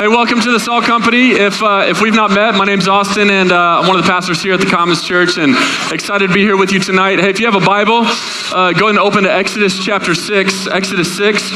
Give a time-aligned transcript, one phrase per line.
[0.00, 1.32] Hey, welcome to the Salt Company.
[1.32, 4.10] If, uh, if we've not met, my name's Austin, and uh, I'm one of the
[4.10, 5.54] pastors here at the Commons Church, and
[5.92, 7.20] excited to be here with you tonight.
[7.20, 10.68] Hey, if you have a Bible, uh, go ahead and open to Exodus chapter 6.
[10.68, 11.52] Exodus 6.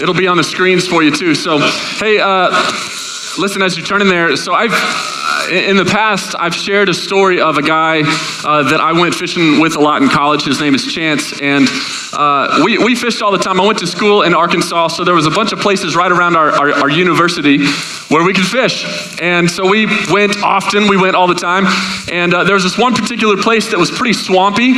[0.00, 1.34] It'll be on the screens for you, too.
[1.34, 2.50] So, hey, uh,
[3.36, 4.36] listen as you turn in there.
[4.36, 4.72] So, I've
[5.50, 9.60] in the past, I've shared a story of a guy uh, that I went fishing
[9.60, 10.44] with a lot in college.
[10.44, 11.66] His name is Chance, and
[12.12, 13.60] uh, we, we fished all the time.
[13.60, 16.36] I went to school in Arkansas, so there was a bunch of places right around
[16.36, 17.64] our, our, our university
[18.08, 18.84] where we could fish.
[19.20, 21.64] And so we went often, we went all the time.
[22.10, 24.72] And uh, there was this one particular place that was pretty swampy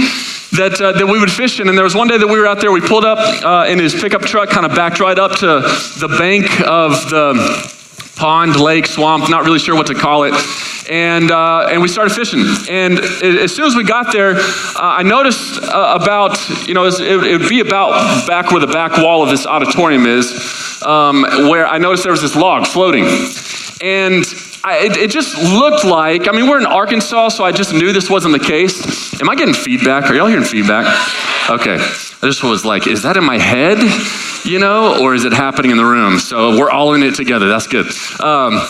[0.56, 1.68] that, uh, that we would fish in.
[1.68, 3.78] And there was one day that we were out there, we pulled up uh, in
[3.78, 7.79] his pickup truck, kind of backed right up to the bank of the
[8.20, 10.34] pond, lake, swamp, not really sure what to call it.
[10.90, 12.44] And, uh, and we started fishing.
[12.68, 16.36] And as soon as we got there, uh, I noticed uh, about,
[16.68, 20.82] you know, it would be about back where the back wall of this auditorium is,
[20.82, 23.06] um, where I noticed there was this log floating.
[23.80, 24.24] And
[24.62, 27.92] I, it, it, just looked like, I mean, we're in Arkansas, so I just knew
[27.92, 29.20] this wasn't the case.
[29.20, 30.10] Am I getting feedback?
[30.10, 30.86] Are y'all hearing feedback?
[31.48, 31.76] Okay.
[31.76, 33.78] I just was like, is that in my head?
[34.44, 36.18] you know, or is it happening in the room?
[36.18, 37.48] So we're all in it together.
[37.48, 37.86] That's good.
[38.20, 38.60] Um,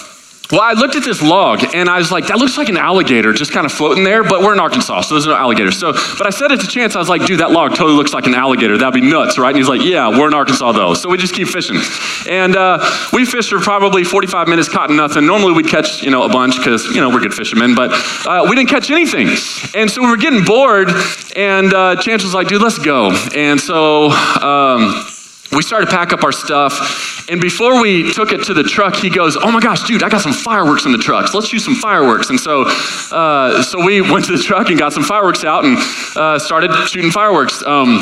[0.52, 3.32] well, I looked at this log and I was like, that looks like an alligator
[3.32, 5.70] just kind of floating there, but we're in Arkansas, so there's no alligator.
[5.70, 8.12] So, but I said it to Chance, I was like, dude, that log totally looks
[8.12, 8.76] like an alligator.
[8.76, 9.50] That'd be nuts, right?
[9.50, 10.94] And he's like, yeah, we're in Arkansas though.
[10.94, 11.78] So we just keep fishing.
[12.28, 12.78] And uh,
[13.12, 15.26] we fished for probably 45 minutes, caught nothing.
[15.26, 17.92] Normally we'd catch, you know, a bunch because, you know, we're good fishermen, but
[18.26, 19.28] uh, we didn't catch anything.
[19.74, 20.90] And so we were getting bored
[21.36, 23.12] and uh, Chance was like, dude, let's go.
[23.34, 25.06] And so, um,
[25.52, 27.28] we started to pack up our stuff.
[27.28, 30.08] And before we took it to the truck, he goes, Oh my gosh, dude, I
[30.08, 31.28] got some fireworks in the truck.
[31.28, 32.30] So let's shoot some fireworks.
[32.30, 32.64] And so,
[33.12, 35.76] uh, so we went to the truck and got some fireworks out and
[36.16, 37.62] uh, started shooting fireworks.
[37.64, 38.00] Um,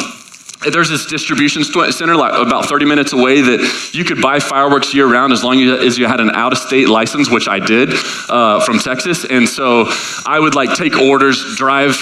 [0.60, 5.06] there's this distribution center like about 30 minutes away that you could buy fireworks year
[5.06, 7.90] round as long as you had an out of state license, which I did
[8.28, 9.24] uh, from Texas.
[9.24, 9.86] And so
[10.26, 11.94] I would like take orders, drive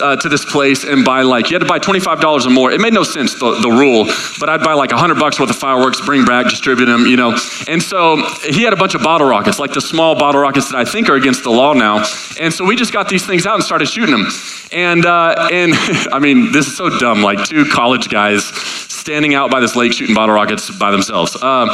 [0.00, 2.70] uh, to this place and buy like, you had to buy $25 or more.
[2.70, 4.04] It made no sense, the, the rule,
[4.38, 7.36] but I'd buy like 100 bucks worth of fireworks, bring back, distribute them, you know.
[7.66, 10.76] And so he had a bunch of bottle rockets, like the small bottle rockets that
[10.76, 12.04] I think are against the law now.
[12.38, 14.28] And so we just got these things out and started shooting them.
[14.72, 15.72] And, uh, and
[16.12, 18.44] I mean, this is so dumb, like two college guys
[19.06, 21.40] standing out by this lake shooting bottle rockets by themselves.
[21.40, 21.70] Um,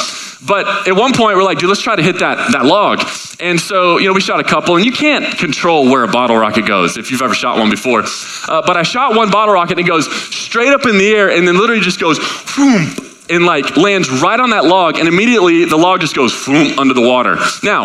[0.46, 3.00] but at one point, we're like, dude, let's try to hit that, that log.
[3.40, 6.36] And so, you know, we shot a couple, and you can't control where a bottle
[6.36, 8.02] rocket goes if you've ever shot one before.
[8.48, 11.30] Uh, but I shot one bottle rocket, and it goes straight up in the air,
[11.30, 12.18] and then literally just goes,
[12.54, 12.94] boom,
[13.30, 16.92] and like lands right on that log, and immediately the log just goes boom under
[16.92, 17.36] the water.
[17.62, 17.84] Now,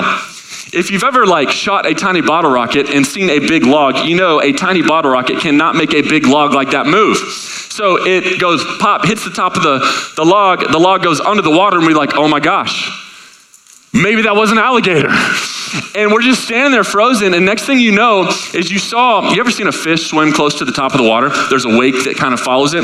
[0.74, 4.16] if you've ever like shot a tiny bottle rocket and seen a big log, you
[4.18, 7.18] know a tiny bottle rocket cannot make a big log like that move.
[7.78, 9.78] So it goes pop, hits the top of the,
[10.16, 12.90] the log, the log goes under the water, and we're like, oh my gosh,
[13.94, 15.10] maybe that was an alligator.
[15.94, 19.40] And we're just standing there frozen, and next thing you know is you saw, you
[19.40, 21.30] ever seen a fish swim close to the top of the water?
[21.52, 22.84] There's a wake that kind of follows it.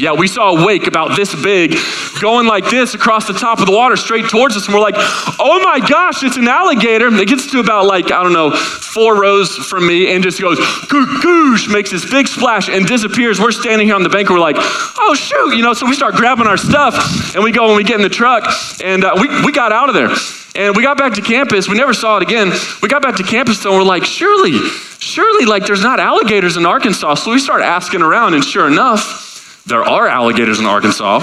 [0.00, 1.76] Yeah, we saw a wake about this big
[2.22, 4.64] going like this across the top of the water straight towards us.
[4.64, 7.08] And we're like, oh my gosh, it's an alligator.
[7.08, 10.58] It gets to about like, I don't know, four rows from me and just goes,
[10.58, 13.38] goosh, makes this big splash and disappears.
[13.38, 15.94] We're standing here on the bank and we're like, oh shoot, you know, so we
[15.94, 18.44] start grabbing our stuff and we go and we get in the truck
[18.82, 20.10] and uh, we, we got out of there.
[20.54, 21.68] And we got back to campus.
[21.68, 22.52] We never saw it again.
[22.82, 24.58] We got back to campus and we're like, surely,
[24.98, 27.16] surely, like there's not alligators in Arkansas.
[27.16, 29.29] So we start asking around and sure enough,
[29.66, 31.20] there are alligators in Arkansas.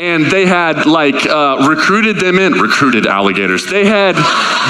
[0.00, 3.66] and they had like uh, recruited them in, recruited alligators.
[3.66, 4.14] They had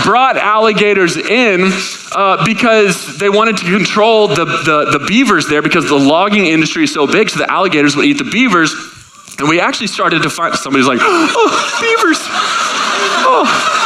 [0.04, 1.70] brought alligators in
[2.14, 6.84] uh, because they wanted to control the, the, the beavers there because the logging industry
[6.84, 8.74] is so big, so the alligators would eat the beavers.
[9.38, 12.18] And we actually started to find somebody's like, oh, beavers.
[13.24, 13.78] Oh.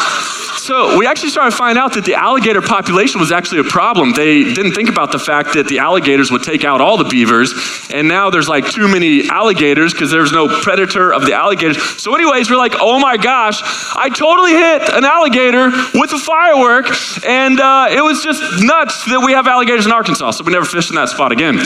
[0.66, 4.10] So we actually started to find out that the alligator population was actually a problem.
[4.14, 7.54] They didn't think about the fact that the alligators would take out all the beavers,
[7.88, 11.80] and now there's like too many alligators because there's no predator of the alligators.
[12.02, 13.60] So, anyways, we're like, oh my gosh,
[13.94, 16.88] I totally hit an alligator with a firework,
[17.24, 20.32] and uh, it was just nuts that we have alligators in Arkansas.
[20.32, 21.60] So we never fished in that spot again.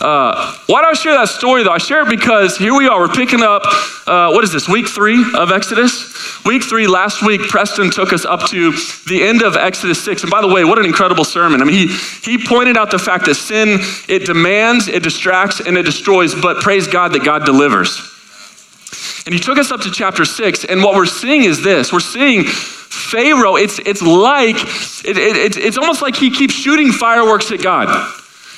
[0.00, 1.70] Uh, why do I share that story though?
[1.70, 3.62] I share it because here we are, we're picking up,
[4.06, 6.44] uh, what is this, week three of Exodus?
[6.44, 8.72] Week three, last week, Preston took us up to
[9.08, 10.22] the end of Exodus 6.
[10.22, 11.62] And by the way, what an incredible sermon.
[11.62, 15.78] I mean, he, he pointed out the fact that sin, it demands, it distracts, and
[15.78, 17.98] it destroys, but praise God that God delivers.
[19.24, 22.00] And he took us up to chapter 6, and what we're seeing is this we're
[22.00, 24.56] seeing Pharaoh, it's, it's like,
[25.04, 27.88] it, it, it's almost like he keeps shooting fireworks at God.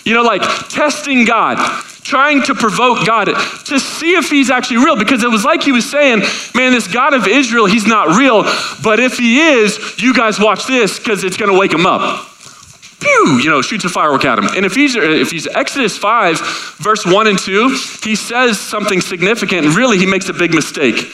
[0.06, 1.58] You know, like testing God,
[2.05, 5.73] trying to provoke God to see if he's actually real because it was like he
[5.73, 6.20] was saying,
[6.55, 8.44] Man, this God of Israel, he's not real,
[8.85, 12.25] but if he is, you guys watch this because it's going to wake him up.
[13.00, 14.47] Pew, you know, shoots a firework at him.
[14.56, 17.69] And if he's, Exodus 5, verse 1 and 2,
[18.05, 21.05] he says something significant, and really he makes a big mistake.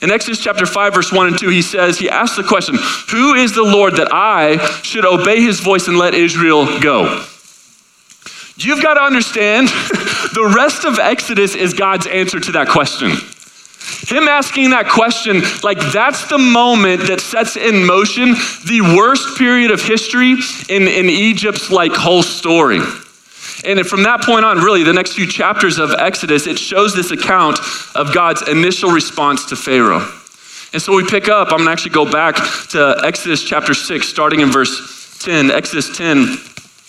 [0.00, 2.76] In Exodus chapter 5, verse 1 and 2, he says, he asks the question,
[3.10, 7.24] Who is the Lord that I should obey his voice and let Israel go?
[8.58, 9.68] You've got to understand
[10.34, 13.12] the rest of Exodus is God's answer to that question.
[14.08, 18.34] Him asking that question, like that's the moment that sets in motion
[18.66, 20.32] the worst period of history
[20.68, 22.80] in, in Egypt's like whole story.
[23.64, 27.12] And from that point on, really, the next few chapters of Exodus, it shows this
[27.12, 27.58] account
[27.94, 30.06] of God's initial response to Pharaoh.
[30.72, 32.36] And so we pick up, I'm gonna actually go back
[32.70, 35.50] to Exodus chapter 6, starting in verse 10.
[35.50, 36.36] Exodus 10,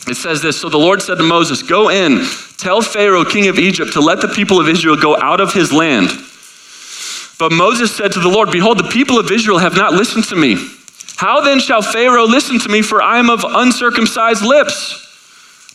[0.07, 2.25] it says this So the Lord said to Moses, Go in,
[2.57, 5.71] tell Pharaoh, king of Egypt, to let the people of Israel go out of his
[5.71, 6.09] land.
[7.37, 10.35] But Moses said to the Lord, Behold, the people of Israel have not listened to
[10.35, 10.57] me.
[11.15, 15.08] How then shall Pharaoh listen to me, for I am of uncircumcised lips?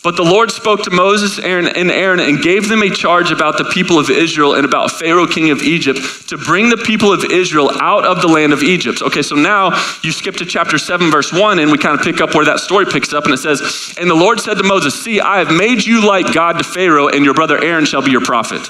[0.05, 3.57] But the Lord spoke to Moses Aaron, and Aaron and gave them a charge about
[3.57, 7.25] the people of Israel and about Pharaoh, king of Egypt, to bring the people of
[7.25, 9.01] Israel out of the land of Egypt.
[9.01, 9.71] Okay, so now
[10.03, 12.61] you skip to chapter 7, verse 1, and we kind of pick up where that
[12.61, 15.51] story picks up, and it says, And the Lord said to Moses, See, I have
[15.51, 18.61] made you like God to Pharaoh, and your brother Aaron shall be your prophet.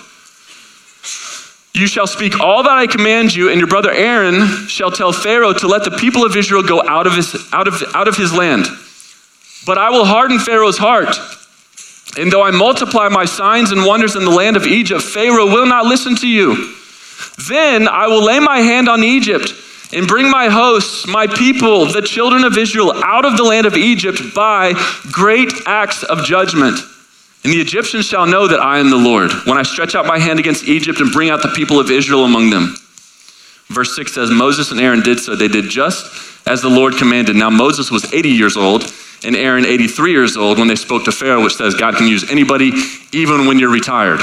[1.74, 5.52] You shall speak all that I command you, and your brother Aaron shall tell Pharaoh
[5.52, 8.32] to let the people of Israel go out of his, out of, out of his
[8.32, 8.66] land.
[9.66, 11.16] But I will harden Pharaoh's heart.
[12.16, 15.66] And though I multiply my signs and wonders in the land of Egypt, Pharaoh will
[15.66, 16.74] not listen to you.
[17.48, 19.52] Then I will lay my hand on Egypt
[19.92, 23.74] and bring my hosts, my people, the children of Israel, out of the land of
[23.74, 24.74] Egypt by
[25.12, 26.78] great acts of judgment.
[27.42, 30.18] And the Egyptians shall know that I am the Lord when I stretch out my
[30.18, 32.76] hand against Egypt and bring out the people of Israel among them.
[33.68, 35.36] Verse 6 says, Moses and Aaron did so.
[35.36, 37.36] They did just as the Lord commanded.
[37.36, 38.92] Now Moses was 80 years old
[39.24, 42.30] and Aaron 83 years old when they spoke to Pharaoh, which says God can use
[42.30, 42.72] anybody,
[43.12, 44.20] even when you're retired.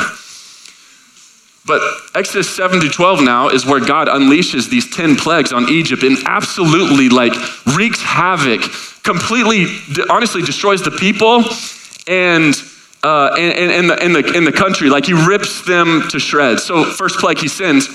[1.65, 1.81] But
[2.15, 6.17] Exodus 7 to 12 now is where God unleashes these 10 plagues on Egypt and
[6.25, 7.33] absolutely like
[7.75, 8.61] wreaks havoc,
[9.03, 9.67] completely,
[10.09, 11.43] honestly destroys the people
[12.07, 12.55] and
[13.03, 14.89] uh, and, and, the, and, the, and the country.
[14.89, 16.63] Like he rips them to shreds.
[16.63, 17.87] So, first plague, he sins.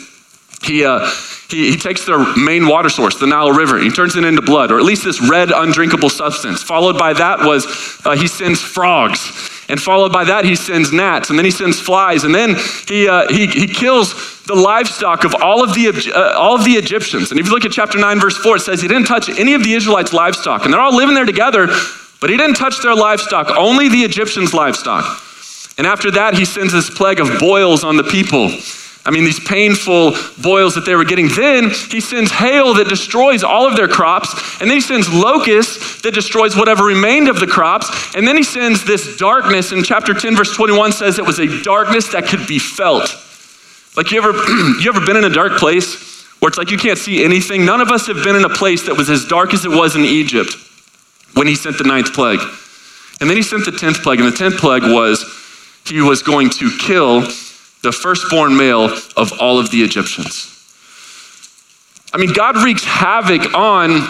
[0.63, 1.09] He, uh,
[1.49, 4.43] he, he takes their main water source, the Nile River, and he turns it into
[4.43, 6.63] blood, or at least this red, undrinkable substance.
[6.63, 7.67] Followed by that was
[8.05, 9.53] uh, he sends frogs.
[9.69, 12.55] And followed by that, he sends gnats, and then he sends flies, and then
[12.87, 16.73] he, uh, he, he kills the livestock of all of, the, uh, all of the
[16.73, 17.33] Egyptians.
[17.33, 19.55] And if you look at chapter 9, verse 4, it says he didn't touch any
[19.55, 20.65] of the Israelites' livestock.
[20.65, 21.67] And they're all living there together,
[22.21, 25.21] but he didn't touch their livestock, only the Egyptians' livestock.
[25.79, 28.51] And after that, he sends this plague of boils on the people.
[29.07, 31.29] I mean, these painful boils that they were getting.
[31.29, 34.35] Then he sends hail that destroys all of their crops.
[34.61, 37.89] And then he sends locusts that destroys whatever remained of the crops.
[38.17, 39.71] And then he sends this darkness.
[39.71, 43.15] In chapter 10, verse 21 says it was a darkness that could be felt.
[43.97, 44.33] Like you ever,
[44.81, 47.65] you ever been in a dark place where it's like you can't see anything?
[47.65, 49.95] None of us have been in a place that was as dark as it was
[49.95, 50.57] in Egypt
[51.35, 52.41] when he sent the ninth plague.
[53.21, 54.19] And then he sent the tenth plague.
[54.19, 55.25] And the tenth plague was
[55.87, 57.23] he was going to kill
[57.83, 58.85] the firstborn male
[59.17, 60.53] of all of the Egyptians.
[62.13, 64.07] I mean, God wreaks havoc on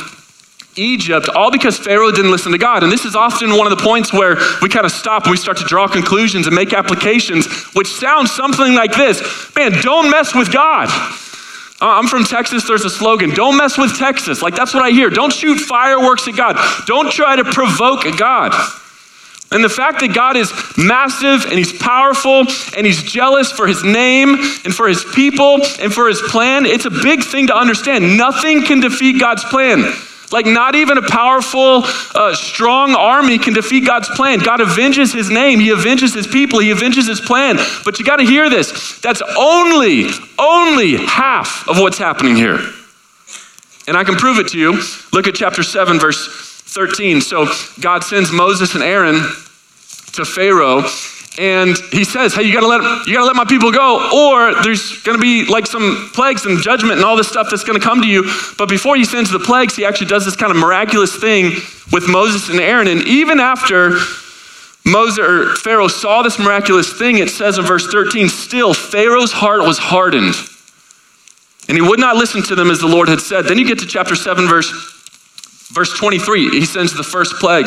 [0.77, 2.83] Egypt, all because Pharaoh didn't listen to God.
[2.83, 5.37] And this is often one of the points where we kind of stop and we
[5.37, 9.21] start to draw conclusions and make applications, which sounds something like this
[9.57, 10.89] Man, don't mess with God.
[11.79, 12.67] Uh, I'm from Texas.
[12.67, 14.41] There's a slogan don't mess with Texas.
[14.41, 15.11] Like, that's what I hear.
[15.11, 16.57] Don't shoot fireworks at God.
[16.87, 18.53] Don't try to provoke God.
[19.53, 23.85] And the fact that God is massive and he's powerful and he's jealous for his
[23.85, 24.35] name
[24.65, 28.17] and for his people and for his plan, it's a big thing to understand.
[28.17, 29.85] Nothing can defeat God's plan.
[30.33, 34.41] Like, not even a powerful, uh, strong army can defeat God's plan.
[34.41, 37.57] God avenges his name, he avenges his people, he avenges his plan.
[37.85, 42.59] But you got to hear this that's only, only half of what's happening here.
[43.87, 44.83] And I can prove it to you.
[45.13, 47.21] Look at chapter 7, verse 13.
[47.21, 47.47] So
[47.81, 49.17] God sends Moses and Aaron
[50.13, 50.85] to Pharaoh
[51.39, 54.11] and he says, "Hey, you got to let you got to let my people go
[54.13, 57.65] or there's going to be like some plagues and judgment and all this stuff that's
[57.65, 60.37] going to come to you." But before he sends the plagues, he actually does this
[60.37, 61.53] kind of miraculous thing
[61.93, 63.99] with Moses and Aaron and even after
[64.87, 69.63] Moses or Pharaoh saw this miraculous thing, it says in verse 13, still Pharaoh's heart
[69.63, 70.35] was hardened.
[71.69, 73.47] And he would not listen to them as the Lord had said.
[73.47, 74.96] Then you get to chapter 7 verse
[75.73, 77.67] Verse 23, he sends the first plague.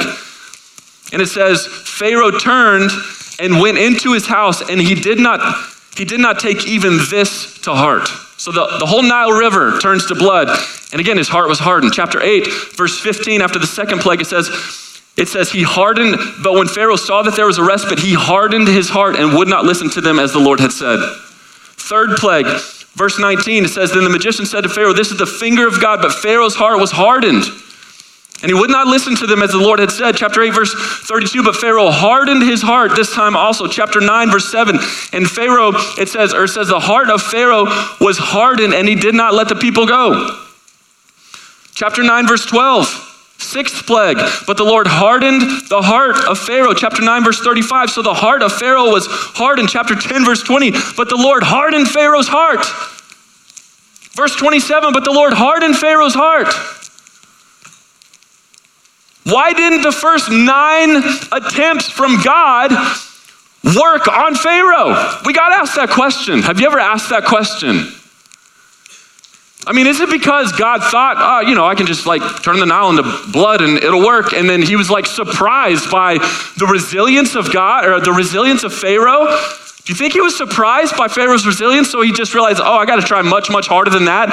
[1.12, 2.92] And it says, Pharaoh turned
[3.40, 5.40] and went into his house, and he did not,
[5.96, 8.08] he did not take even this to heart.
[8.38, 10.48] So the, the whole Nile River turns to blood.
[10.92, 11.94] And again, his heart was hardened.
[11.94, 14.50] Chapter 8, verse 15, after the second plague, it says,
[15.18, 18.68] it says, He hardened, but when Pharaoh saw that there was a respite, he hardened
[18.68, 21.00] his heart and would not listen to them as the Lord had said.
[21.76, 22.46] Third plague,
[22.96, 25.82] verse 19, it says, Then the magician said to Pharaoh, This is the finger of
[25.82, 27.44] God, but Pharaoh's heart was hardened.
[28.42, 30.16] And he would not listen to them as the Lord had said.
[30.16, 31.44] Chapter 8, verse 32.
[31.44, 33.68] But Pharaoh hardened his heart this time also.
[33.68, 34.78] Chapter 9, verse 7.
[35.12, 37.66] And Pharaoh, it says, or it says, the heart of Pharaoh
[38.00, 40.40] was hardened and he did not let the people go.
[41.74, 43.08] Chapter 9, verse 12.
[43.40, 46.74] Sixth plague, but the Lord hardened the heart of Pharaoh.
[46.74, 47.90] Chapter 9, verse 35.
[47.90, 49.70] So the heart of Pharaoh was hardened.
[49.70, 50.72] Chapter 10, verse 20.
[50.98, 52.66] But the Lord hardened Pharaoh's heart.
[54.14, 54.92] Verse 27.
[54.92, 56.54] But the Lord hardened Pharaoh's heart.
[59.26, 62.72] Why didn't the first nine attempts from God
[63.76, 65.20] work on Pharaoh?
[65.26, 66.42] We got to ask that question.
[66.42, 67.94] Have you ever asked that question?
[69.68, 72.60] I mean, is it because God thought, oh, you know, I can just like turn
[72.60, 74.34] the Nile into blood and it'll work?
[74.34, 76.18] And then he was like surprised by
[76.58, 79.28] the resilience of God or the resilience of Pharaoh?
[79.28, 81.92] Do you think he was surprised by Pharaoh's resilience?
[81.92, 84.30] So he just realized, oh, I got to try much, much harder than that?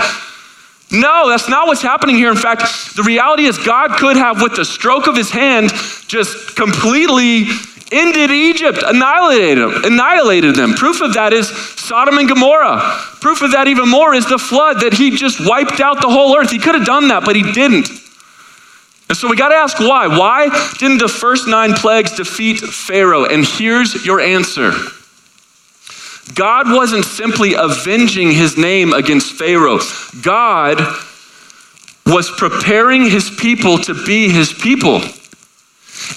[0.91, 2.31] No, that's not what's happening here.
[2.31, 2.63] In fact,
[2.95, 5.71] the reality is God could have, with the stroke of his hand,
[6.07, 7.47] just completely
[7.93, 10.75] ended Egypt, annihilated them, annihilated them.
[10.75, 12.81] Proof of that is Sodom and Gomorrah.
[13.21, 16.37] Proof of that even more is the flood that he just wiped out the whole
[16.37, 16.51] earth.
[16.51, 17.89] He could have done that, but he didn't.
[19.09, 20.09] And so we got to ask why.
[20.09, 23.25] Why didn't the first nine plagues defeat Pharaoh?
[23.25, 24.73] And here's your answer.
[26.35, 29.79] God wasn't simply avenging his name against Pharaoh.
[30.23, 30.81] God
[32.05, 35.01] was preparing his people to be his people.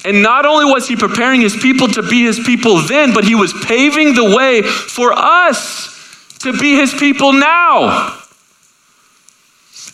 [0.06, 3.36] And not only was he preparing his people to be his people then, but he
[3.36, 5.90] was paving the way for us
[6.40, 8.16] to be his people now.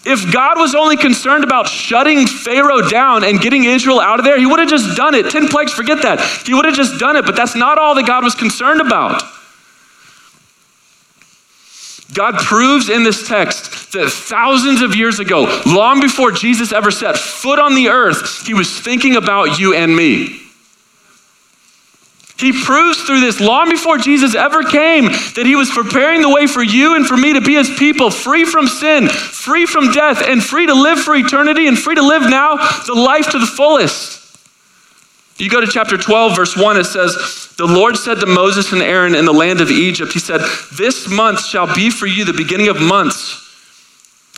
[0.06, 4.38] If God was only concerned about shutting Pharaoh down and getting Israel out of there,
[4.38, 5.32] he would have just done it.
[5.32, 6.22] 10 plagues, forget that.
[6.46, 9.24] He would have just done it, but that's not all that God was concerned about.
[12.14, 17.18] God proves in this text that thousands of years ago, long before Jesus ever set
[17.18, 20.42] foot on the earth, he was thinking about you and me.
[22.38, 26.48] He proves through this long before Jesus ever came that he was preparing the way
[26.48, 30.22] for you and for me to be his people, free from sin, free from death,
[30.22, 33.46] and free to live for eternity and free to live now the life to the
[33.46, 34.25] fullest.
[35.38, 38.82] You go to chapter 12, verse 1, it says, The Lord said to Moses and
[38.82, 40.40] Aaron in the land of Egypt, He said,
[40.78, 43.42] This month shall be for you the beginning of months.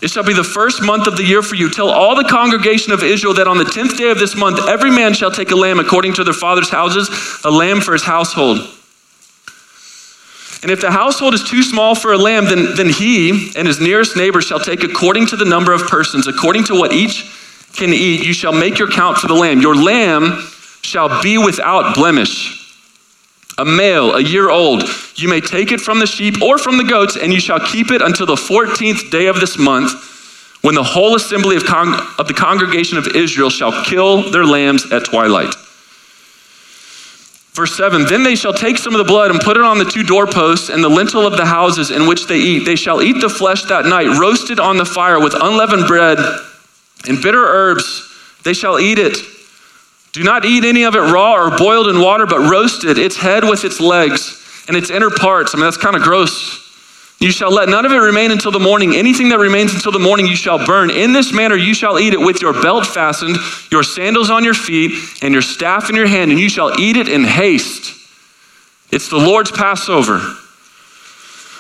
[0.02, 1.70] It shall be the first month of the year for you.
[1.70, 4.92] Tell all the congregation of Israel that on the tenth day of this month, every
[4.92, 7.10] man shall take a lamb according to their father's houses,
[7.44, 8.60] a lamb for his household.
[10.64, 13.80] And if the household is too small for a lamb, then, then he and his
[13.80, 17.32] nearest neighbor shall take according to the number of persons, according to what each
[17.76, 18.26] can eat.
[18.26, 19.62] You shall make your count for the lamb.
[19.62, 20.44] Your lamb
[20.88, 22.54] shall be without blemish.
[23.58, 24.84] A male, a year old,
[25.16, 27.92] you may take it from the sheep or from the goats, and you shall keep
[27.92, 29.92] it until the 14th day of this month,
[30.62, 34.90] when the whole assembly of, con- of the congregation of Israel shall kill their lambs
[34.92, 35.54] at twilight.
[37.52, 39.86] Verse 7 Then they shall take some of the blood and put it on the
[39.86, 42.60] two doorposts and the lintel of the houses in which they eat.
[42.66, 46.20] They shall eat the flesh that night, roasted on the fire with unleavened bread
[47.10, 48.04] and bitter herbs.
[48.44, 49.18] They shall eat it.
[50.18, 53.44] Do not eat any of it raw or boiled in water, but roasted, its head
[53.44, 55.54] with its legs and its inner parts.
[55.54, 56.64] I mean, that's kind of gross.
[57.20, 58.96] You shall let none of it remain until the morning.
[58.96, 60.90] Anything that remains until the morning you shall burn.
[60.90, 63.38] In this manner you shall eat it with your belt fastened,
[63.70, 66.98] your sandals on your feet, and your staff in your hand, and you shall eat
[66.98, 67.94] it in haste.
[68.92, 70.36] It's the Lord's Passover.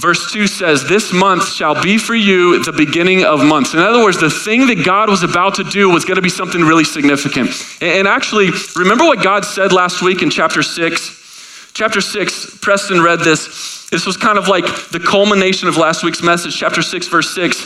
[0.00, 3.74] Verse 2 says, This month shall be for you the beginning of months.
[3.74, 6.30] In other words, the thing that God was about to do was going to be
[6.30, 7.50] something really significant.
[7.82, 11.72] And actually, remember what God said last week in chapter 6?
[11.74, 13.90] Chapter 6, Preston read this.
[13.90, 16.56] This was kind of like the culmination of last week's message.
[16.56, 17.58] Chapter 6, verse 6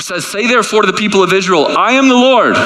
[0.00, 2.56] says, Say therefore to the people of Israel, I am the Lord,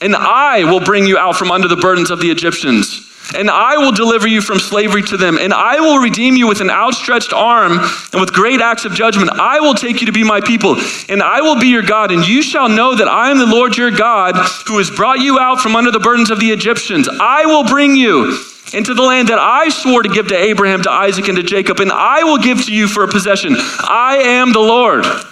[0.00, 3.76] and I will bring you out from under the burdens of the Egyptians and I
[3.76, 7.32] will deliver you from slavery to them, and I will redeem you with an outstretched
[7.32, 7.78] arm
[8.12, 9.30] and with great acts of judgment.
[9.30, 10.76] I will take you to be my people,
[11.08, 13.76] and I will be your God, and you shall know that I am the Lord
[13.76, 17.08] your God who has brought you out from under the burdens of the Egyptians.
[17.08, 18.38] I will bring you
[18.72, 21.80] into the land that I swore to give to Abraham, to Isaac, and to Jacob,
[21.80, 23.56] and I will give to you for a possession.
[23.56, 25.04] I am the Lord.
[25.04, 25.24] I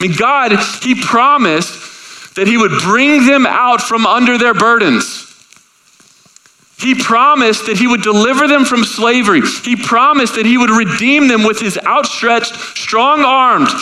[0.00, 5.27] mean, God, He promised that He would bring them out from under their burdens.
[6.78, 9.42] He promised that he would deliver them from slavery.
[9.64, 13.72] He promised that he would redeem them with his outstretched, strong arms.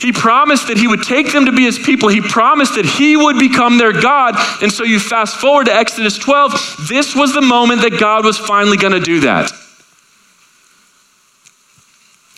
[0.00, 2.08] He promised that he would take them to be his people.
[2.08, 4.34] He promised that he would become their God.
[4.60, 6.86] And so you fast forward to Exodus 12.
[6.88, 9.50] This was the moment that God was finally going to do that.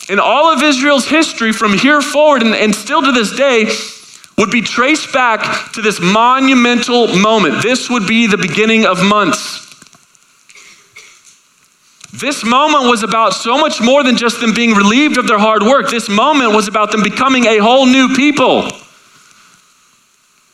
[0.07, 3.65] In all of Israel's history from here forward and, and still to this day,
[4.37, 7.61] would be traced back to this monumental moment.
[7.61, 9.68] This would be the beginning of months.
[12.11, 15.61] This moment was about so much more than just them being relieved of their hard
[15.61, 15.89] work.
[15.89, 18.71] This moment was about them becoming a whole new people.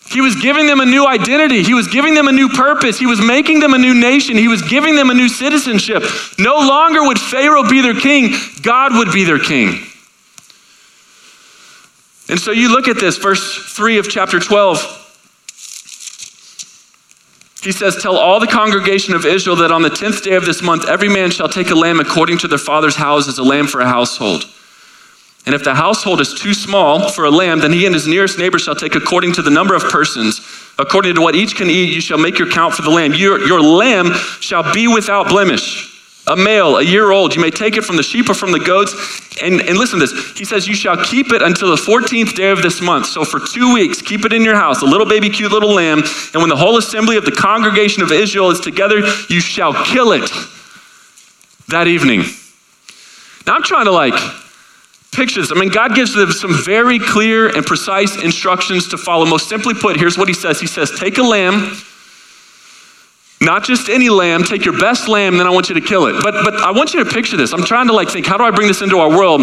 [0.08, 1.64] He was giving them a new identity.
[1.64, 3.00] He was giving them a new purpose.
[3.00, 4.38] He was making them a new nation.
[4.38, 6.04] He was giving them a new citizenship.
[6.38, 9.88] No longer would Pharaoh be their king, God would be their king.
[12.28, 15.05] And so you look at this, verse 3 of chapter 12.
[17.66, 20.62] He says, Tell all the congregation of Israel that on the tenth day of this
[20.62, 23.66] month, every man shall take a lamb according to their father's house as a lamb
[23.66, 24.46] for a household.
[25.48, 28.38] And if the household is too small for a lamb, then he and his nearest
[28.38, 30.42] neighbor shall take according to the number of persons.
[30.78, 33.16] According to what each can eat, you shall make your count for the lamb.
[33.16, 35.95] Your, your lamb shall be without blemish
[36.28, 37.36] a male, a year old.
[37.36, 38.94] You may take it from the sheep or from the goats.
[39.42, 40.38] And, and listen to this.
[40.38, 43.08] He says, You shall keep it until the 14th day of this month.
[43.08, 46.00] So for two weeks, keep it in your house, a little baby, cute little lamb.
[46.34, 50.14] And when the whole assembly of the congregation of Israel is together, you shall kill
[50.14, 50.30] it
[51.68, 52.24] that evening.
[53.46, 54.16] Now I'm trying to like
[55.12, 55.52] pictures.
[55.52, 59.26] I mean, God gives them some very clear and precise instructions to follow.
[59.26, 61.76] Most simply put, here's what He says He says, Take a lamb
[63.42, 66.22] not just any lamb, take your best lamb, then I want you to kill it.
[66.24, 67.54] But but I want you to picture this.
[67.54, 69.42] I'm trying to like think, how do I bring this into our world?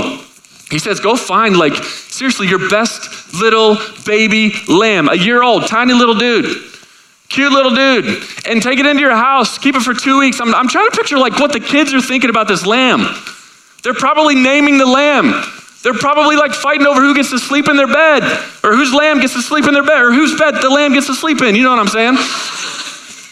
[0.70, 3.76] He says, go find like seriously your best little
[4.06, 6.70] baby lamb, a year old, tiny little dude.
[7.28, 9.56] Cute little dude, and take it into your house.
[9.56, 10.38] Keep it for two weeks.
[10.38, 13.06] I'm, I'm trying to picture like what the kids are thinking about this lamb.
[13.82, 15.32] They're probably naming the lamb.
[15.82, 18.22] They're probably like fighting over who gets to sleep in their bed,
[18.62, 21.06] or whose lamb gets to sleep in their bed, or whose bed the lamb gets
[21.06, 21.56] to sleep in.
[21.56, 22.16] You know what I'm saying?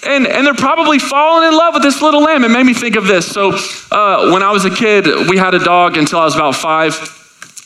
[0.06, 2.44] And, and they're probably falling in love with this little lamb.
[2.44, 3.30] It made me think of this.
[3.30, 3.52] So,
[3.90, 6.94] uh, when I was a kid, we had a dog until I was about five.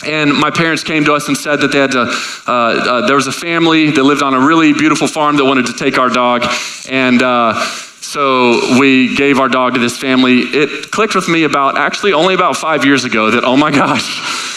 [0.06, 3.16] And my parents came to us and said that they had to, uh, uh, there
[3.16, 6.10] was a family that lived on a really beautiful farm that wanted to take our
[6.10, 6.44] dog.
[6.88, 7.54] And uh,
[8.00, 10.40] so we gave our dog to this family.
[10.40, 14.53] It clicked with me about, actually, only about five years ago that, oh my gosh,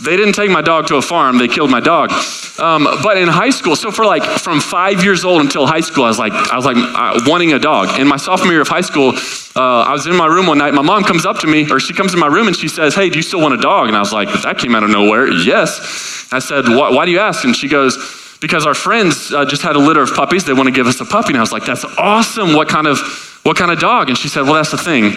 [0.00, 2.10] they didn't take my dog to a farm, they killed my dog.
[2.58, 6.04] Um, but in high school, so for like from five years old until high school,
[6.04, 7.98] I was like, I was like uh, wanting a dog.
[7.98, 9.14] In my sophomore year of high school,
[9.56, 10.74] uh, I was in my room one night.
[10.74, 12.94] My mom comes up to me, or she comes in my room and she says,
[12.94, 14.90] "Hey, do you still want a dog?" And I was like, "That came out of
[14.90, 16.28] nowhere." Yes.
[16.32, 17.96] I said, "Why, do you ask?" And she goes,
[18.40, 20.44] "Because our friends uh, just had a litter of puppies.
[20.44, 22.54] They want to give us a puppy." And I was like, "That's awesome.
[22.54, 22.98] What kind of
[23.44, 25.16] what kind of dog?" And she said, "Well, that's the thing.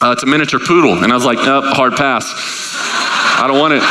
[0.00, 3.03] Uh, it's a miniature poodle." And I was like, "Nope, hard pass.
[3.36, 3.82] I don't want it."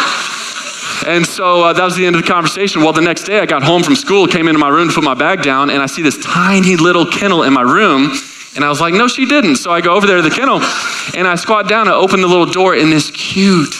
[1.05, 2.81] And so uh, that was the end of the conversation.
[2.81, 5.03] Well, the next day I got home from school, came into my room to put
[5.03, 8.11] my bag down, and I see this tiny little kennel in my room.
[8.55, 9.57] And I was like, no, she didn't.
[9.57, 10.61] So I go over there to the kennel
[11.17, 13.73] and I squat down and open the little door, and this cute,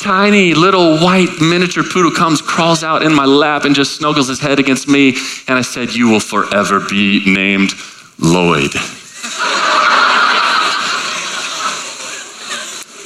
[0.00, 4.40] tiny little white miniature poodle comes, crawls out in my lap, and just snuggles his
[4.40, 5.16] head against me.
[5.48, 7.72] And I said, You will forever be named
[8.18, 8.74] Lloyd.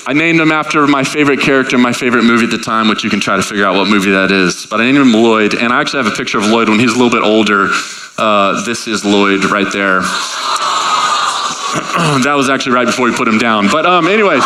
[0.08, 3.04] I named him after my favorite character in my favorite movie at the time, which
[3.04, 4.64] you can try to figure out what movie that is.
[4.64, 6.94] But I named him Lloyd, and I actually have a picture of Lloyd when he's
[6.94, 7.68] a little bit older.
[8.16, 10.00] Uh, this is Lloyd right there.
[12.24, 13.68] that was actually right before we put him down.
[13.70, 14.40] But, um, anyways.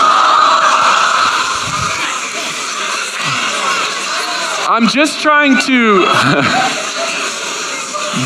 [4.68, 6.00] I'm just trying to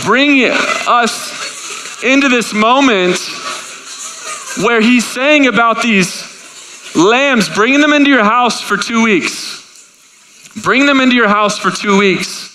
[0.06, 0.42] bring
[0.88, 3.18] us into this moment
[4.64, 6.25] where he's saying about these
[6.96, 9.62] lambs, bringing them into your house for two weeks.
[10.62, 12.54] Bring them into your house for two weeks.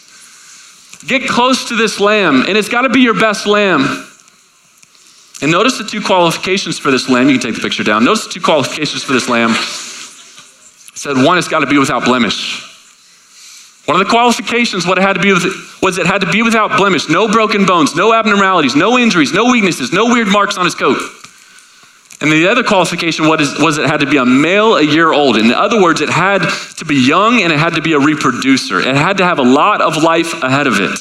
[1.06, 4.08] Get close to this lamb, and it's got to be your best lamb.
[5.42, 7.28] And notice the two qualifications for this lamb.
[7.28, 8.04] You can take the picture down.
[8.04, 9.52] Notice the two qualifications for this lamb.
[9.52, 12.68] It said one, it's got to be without blemish.
[13.86, 15.44] One of the qualifications, what it had to be with,
[15.82, 19.52] was it had to be without blemish, no broken bones, no abnormalities, no injuries, no
[19.52, 21.00] weaknesses, no weird marks on his coat.
[22.22, 25.38] And the other qualification was, it had to be a male a year old.
[25.38, 28.80] In other words, it had to be young and it had to be a reproducer.
[28.80, 31.00] It had to have a lot of life ahead of it.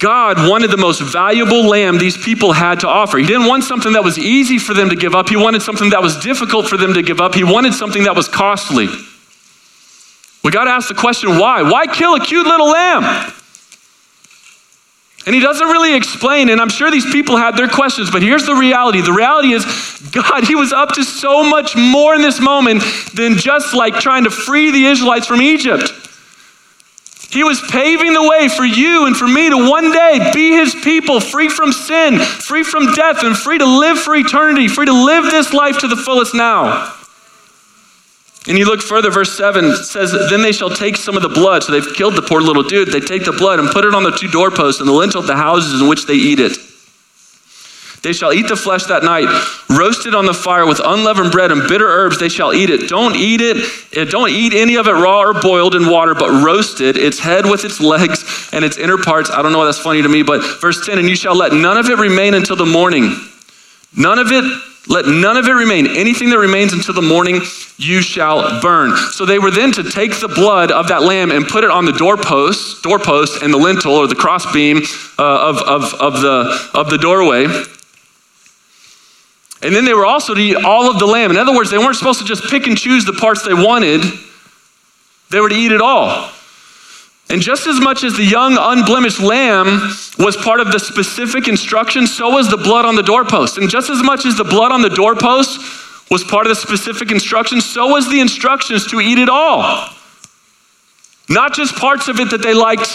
[0.00, 3.18] God wanted the most valuable lamb these people had to offer.
[3.18, 5.28] He didn't want something that was easy for them to give up.
[5.28, 7.34] He wanted something that was difficult for them to give up.
[7.34, 8.88] He wanted something that was costly.
[10.42, 11.62] We got to ask the question why?
[11.62, 13.32] Why kill a cute little lamb?
[15.26, 18.46] And he doesn't really explain, and I'm sure these people had their questions, but here's
[18.46, 19.02] the reality.
[19.02, 19.64] The reality is,
[20.12, 22.82] God, he was up to so much more in this moment
[23.14, 25.92] than just like trying to free the Israelites from Egypt.
[27.30, 30.74] He was paving the way for you and for me to one day be his
[30.74, 35.04] people, free from sin, free from death, and free to live for eternity, free to
[35.04, 36.99] live this life to the fullest now.
[38.48, 41.62] And you look further, verse 7 says, Then they shall take some of the blood.
[41.62, 42.88] So they've killed the poor little dude.
[42.88, 45.26] They take the blood and put it on the two doorposts and the lintel of
[45.26, 46.56] the houses in which they eat it.
[48.02, 49.28] They shall eat the flesh that night,
[49.68, 52.18] roasted on the fire with unleavened bread and bitter herbs.
[52.18, 52.88] They shall eat it.
[52.88, 54.08] Don't eat it.
[54.08, 57.66] Don't eat any of it raw or boiled in water, but roasted, its head with
[57.66, 59.28] its legs and its inner parts.
[59.30, 61.52] I don't know why that's funny to me, but verse 10 And you shall let
[61.52, 63.14] none of it remain until the morning.
[63.94, 64.44] None of it
[64.88, 65.86] let none of it remain.
[65.86, 67.42] Anything that remains until the morning,
[67.76, 68.96] you shall burn.
[69.12, 71.84] So they were then to take the blood of that lamb and put it on
[71.84, 74.78] the doorpost, doorpost and the lintel or the crossbeam
[75.18, 77.44] uh, of, of, of, the, of the doorway.
[79.62, 81.30] And then they were also to eat all of the lamb.
[81.30, 84.02] In other words, they weren't supposed to just pick and choose the parts they wanted,
[85.30, 86.32] they were to eat it all.
[87.30, 89.66] And just as much as the young, unblemished lamb
[90.18, 93.56] was part of the specific instruction, so was the blood on the doorpost.
[93.56, 95.60] And just as much as the blood on the doorpost
[96.10, 99.88] was part of the specific instruction, so was the instructions to eat it all.
[101.28, 102.90] Not just parts of it that they liked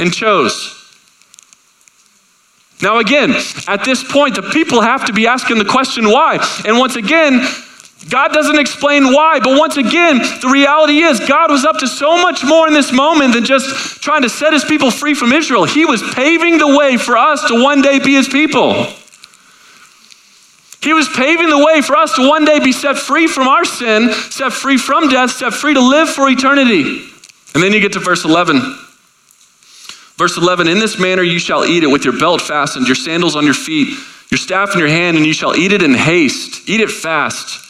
[0.00, 0.74] and chose.
[2.82, 3.34] Now, again,
[3.68, 6.38] at this point, the people have to be asking the question why.
[6.66, 7.46] And once again,
[8.08, 12.22] God doesn't explain why, but once again, the reality is God was up to so
[12.22, 15.64] much more in this moment than just trying to set his people free from Israel.
[15.64, 18.86] He was paving the way for us to one day be his people.
[20.80, 23.64] He was paving the way for us to one day be set free from our
[23.64, 27.02] sin, set free from death, set free to live for eternity.
[27.54, 28.78] And then you get to verse 11.
[30.16, 33.34] Verse 11 In this manner you shall eat it with your belt fastened, your sandals
[33.34, 33.98] on your feet,
[34.30, 36.68] your staff in your hand, and you shall eat it in haste.
[36.68, 37.67] Eat it fast.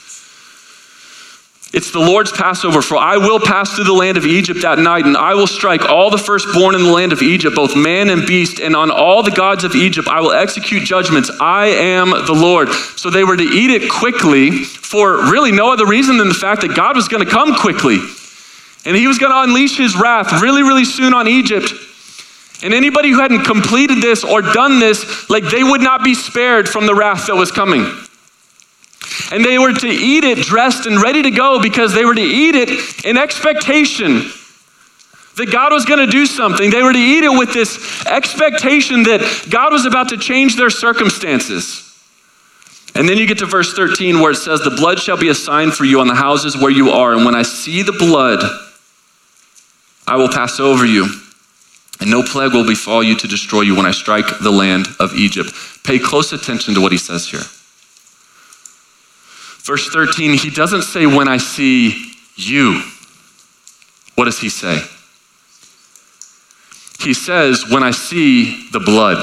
[1.71, 5.05] It's the Lord's Passover, for I will pass through the land of Egypt that night,
[5.05, 8.27] and I will strike all the firstborn in the land of Egypt, both man and
[8.27, 11.31] beast, and on all the gods of Egypt I will execute judgments.
[11.41, 12.71] I am the Lord.
[12.71, 16.63] So they were to eat it quickly for really no other reason than the fact
[16.63, 17.99] that God was going to come quickly.
[18.87, 21.71] And he was going to unleash his wrath really, really soon on Egypt.
[22.63, 26.67] And anybody who hadn't completed this or done this, like they would not be spared
[26.67, 27.85] from the wrath that was coming.
[29.33, 32.21] And they were to eat it dressed and ready to go because they were to
[32.21, 34.31] eat it in expectation
[35.39, 36.71] that God was going to do something.
[36.71, 40.71] They were to eat it with this expectation that God was about to change their
[40.71, 41.85] circumstances.
[42.95, 45.35] And then you get to verse 13 where it says, The blood shall be a
[45.35, 47.15] sign for you on the houses where you are.
[47.15, 48.43] And when I see the blood,
[50.07, 51.07] I will pass over you.
[52.01, 55.15] And no plague will befall you to destroy you when I strike the land of
[55.15, 55.53] Egypt.
[55.85, 57.43] Pay close attention to what he says here.
[59.69, 62.83] Verse 13, he doesn't say, When I see you.
[64.15, 64.81] What does he say?
[67.01, 69.23] He says, When I see the blood,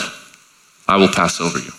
[0.87, 1.71] I will pass over you.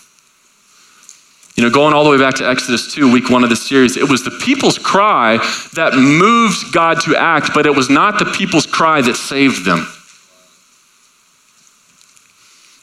[1.55, 3.95] You know, going all the way back to Exodus 2, week one of the series,
[3.95, 5.37] it was the people's cry
[5.75, 9.87] that moved God to act, but it was not the people's cry that saved them.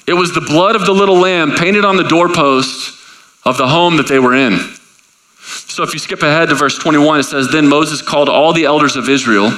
[0.06, 2.98] It was the blood of the little lamb painted on the doorpost
[3.44, 4.58] of the home that they were in.
[5.66, 8.64] So if you skip ahead to verse 21, it says, Then Moses called all the
[8.64, 9.50] elders of Israel.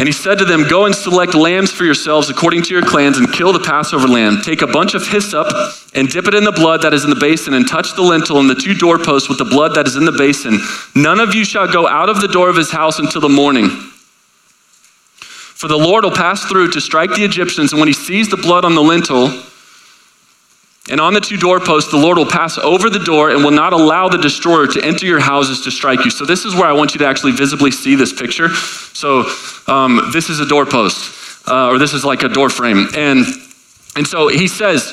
[0.00, 3.18] And he said to them, Go and select lambs for yourselves according to your clans
[3.18, 4.40] and kill the Passover lamb.
[4.42, 5.46] Take a bunch of hyssop
[5.94, 8.38] and dip it in the blood that is in the basin and touch the lintel
[8.38, 10.58] and the two doorposts with the blood that is in the basin.
[10.94, 13.68] None of you shall go out of the door of his house until the morning.
[15.60, 18.38] For the Lord will pass through to strike the Egyptians, and when he sees the
[18.38, 19.28] blood on the lintel,
[20.90, 23.72] and on the two doorposts, the Lord will pass over the door and will not
[23.72, 26.10] allow the destroyer to enter your houses to strike you.
[26.10, 28.48] So, this is where I want you to actually visibly see this picture.
[28.48, 29.30] So,
[29.66, 32.88] um, this is a doorpost, uh, or this is like a door frame.
[32.96, 33.24] And,
[33.94, 34.92] and so he says,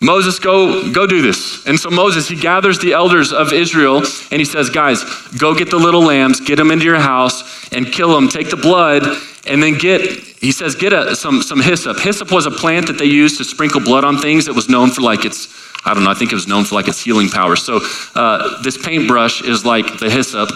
[0.00, 1.66] Moses, go, go do this.
[1.66, 5.02] And so Moses, he gathers the elders of Israel and he says, Guys,
[5.38, 8.28] go get the little lambs, get them into your house and kill them.
[8.28, 9.04] Take the blood
[9.46, 11.98] and then get, he says, get a, some, some hyssop.
[11.98, 14.48] Hyssop was a plant that they used to sprinkle blood on things.
[14.48, 16.76] It was known for like its I don't know, I think it was known for
[16.76, 17.56] like its healing power.
[17.56, 17.80] So
[18.14, 20.50] uh, this paintbrush is like the hyssop.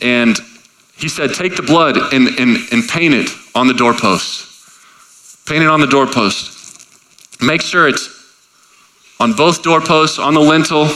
[0.00, 0.38] And
[0.96, 5.46] he said, take the blood and, and, and paint it on the doorpost.
[5.46, 6.52] Paint it on the doorpost.
[7.42, 8.08] Make sure it's
[9.20, 10.88] on both doorposts, on the lintel.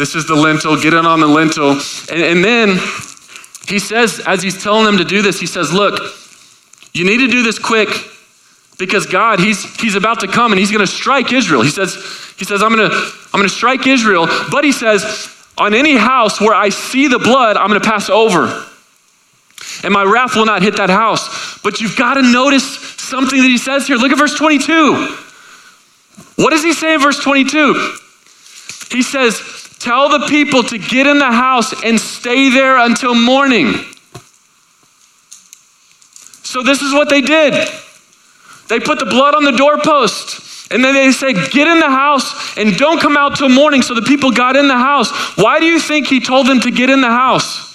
[0.00, 0.80] This is the lintel.
[0.80, 1.72] Get it on the lintel.
[2.10, 2.78] And, and then
[3.68, 6.00] he says, as he's telling them to do this, he says, Look,
[6.94, 7.90] you need to do this quick
[8.78, 11.60] because God, he's, he's about to come and he's going to strike Israel.
[11.60, 11.94] He says,
[12.38, 15.98] he says I'm going to I'm going to strike Israel, but he says, on any
[15.98, 18.66] house where I see the blood, I'm going to pass over.
[19.84, 21.60] And my wrath will not hit that house.
[21.62, 23.98] But you've got to notice something that he says here.
[23.98, 25.18] Look at verse 22.
[26.36, 27.98] What does he say in verse 22?
[28.90, 33.74] He says, Tell the people to get in the house and stay there until morning.
[36.42, 37.54] So, this is what they did.
[38.68, 40.70] They put the blood on the doorpost.
[40.70, 43.82] And then they say, Get in the house and don't come out till morning.
[43.82, 45.10] So the people got in the house.
[45.36, 47.66] Why do you think he told them to get in the house?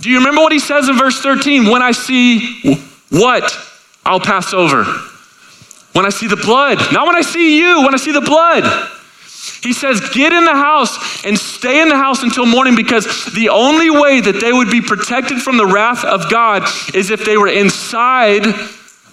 [0.00, 1.66] Do you remember what he says in verse 13?
[1.66, 2.76] When I see
[3.10, 3.54] what?
[4.04, 4.84] I'll pass over.
[5.92, 6.78] When I see the blood.
[6.92, 8.64] Not when I see you, when I see the blood.
[9.62, 13.48] He says, Get in the house and stay in the house until morning because the
[13.48, 17.36] only way that they would be protected from the wrath of God is if they
[17.36, 18.44] were inside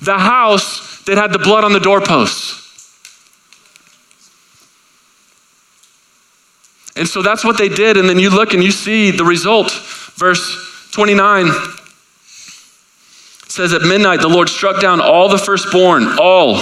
[0.01, 2.57] the house that had the blood on the doorposts.
[6.95, 7.97] And so that's what they did.
[7.97, 9.71] And then you look and you see the result.
[10.15, 11.47] Verse 29
[13.49, 16.61] says, At midnight, the Lord struck down all the firstborn, all,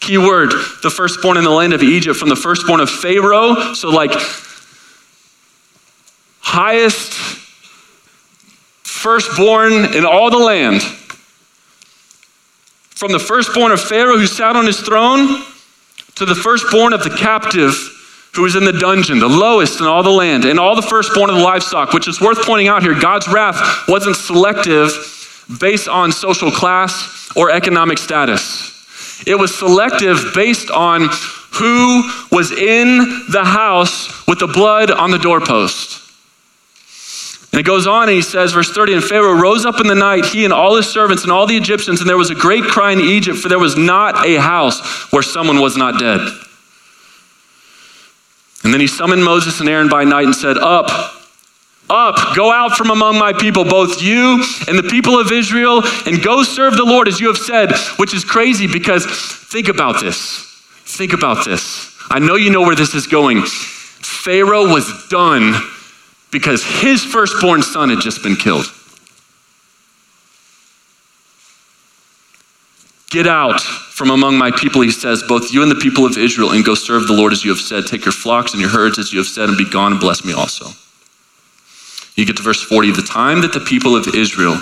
[0.00, 0.50] key word,
[0.82, 4.10] the firstborn in the land of Egypt, from the firstborn of Pharaoh, so like
[6.40, 7.12] highest
[8.82, 10.82] firstborn in all the land
[13.02, 15.42] from the firstborn of Pharaoh who sat on his throne
[16.14, 17.74] to the firstborn of the captive
[18.32, 21.28] who was in the dungeon, the lowest in all the land, and all the firstborn
[21.28, 22.94] of the livestock, which is worth pointing out here.
[22.94, 24.92] God's wrath wasn't selective
[25.60, 28.72] based on social class or economic status,
[29.26, 31.08] it was selective based on
[31.52, 32.98] who was in
[33.30, 36.00] the house with the blood on the doorpost.
[37.52, 39.94] And it goes on and he says, verse 30, and Pharaoh rose up in the
[39.94, 42.64] night, he and all his servants and all the Egyptians, and there was a great
[42.64, 44.80] cry in Egypt, for there was not a house
[45.12, 46.20] where someone was not dead.
[48.64, 50.88] And then he summoned Moses and Aaron by night and said, Up,
[51.92, 56.22] up, go out from among my people, both you and the people of Israel, and
[56.22, 60.48] go serve the Lord as you have said, which is crazy because think about this.
[60.84, 61.94] Think about this.
[62.10, 63.42] I know you know where this is going.
[63.44, 65.54] Pharaoh was done
[66.30, 68.66] because his firstborn son had just been killed.
[73.10, 76.52] Get out from among my people, he says, both you and the people of Israel,
[76.52, 77.86] and go serve the Lord as you have said.
[77.86, 80.24] Take your flocks and your herds as you have said, and be gone and bless
[80.24, 80.70] me also.
[82.16, 82.92] You get to verse 40.
[82.92, 84.60] The time that the people of Israel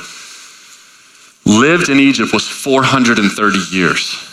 [1.45, 4.27] lived in Egypt was 430 years.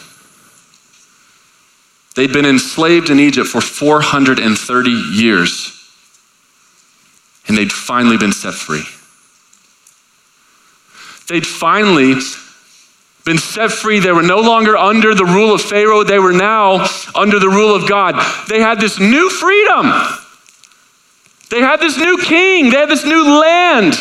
[2.15, 5.73] They'd been enslaved in Egypt for 430 years
[7.47, 8.83] and they'd finally been set free.
[11.29, 12.15] They'd finally
[13.25, 13.99] been set free.
[13.99, 17.75] They were no longer under the rule of Pharaoh, they were now under the rule
[17.75, 18.15] of God.
[18.47, 19.91] They had this new freedom.
[21.49, 22.69] They had this new king.
[22.69, 23.95] They had this new land,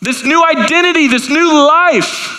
[0.00, 2.32] this new identity, this new life.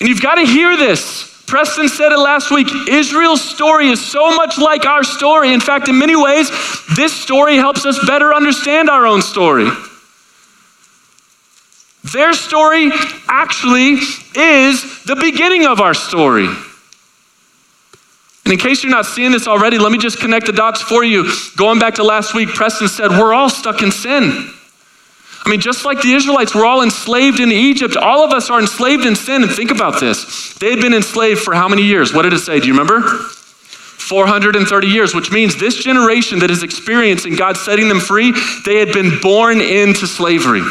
[0.00, 1.28] And you've got to hear this.
[1.46, 2.66] Preston said it last week.
[2.88, 5.52] Israel's story is so much like our story.
[5.52, 6.50] In fact, in many ways,
[6.96, 9.68] this story helps us better understand our own story.
[12.12, 12.90] Their story
[13.28, 13.98] actually
[14.34, 16.48] is the beginning of our story.
[18.44, 21.04] And in case you're not seeing this already, let me just connect the dots for
[21.04, 21.32] you.
[21.56, 24.52] Going back to last week, Preston said, We're all stuck in sin.
[25.44, 28.60] I mean, just like the Israelites we're all enslaved in Egypt, all of us are
[28.60, 29.42] enslaved in sin.
[29.42, 30.54] And think about this.
[30.54, 32.12] They had been enslaved for how many years?
[32.12, 32.60] What did it say?
[32.60, 33.00] Do you remember?
[33.00, 38.32] 430 years, which means this generation that is experiencing God setting them free,
[38.64, 40.62] they had been born into slavery.